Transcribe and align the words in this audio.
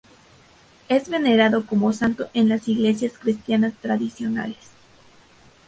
Es 0.89 1.09
venerado 1.09 1.67
como 1.67 1.93
santo 1.93 2.27
en 2.33 2.49
las 2.49 2.67
Iglesias 2.67 3.19
cristianas 3.19 3.75
tradicionales. 3.79 4.57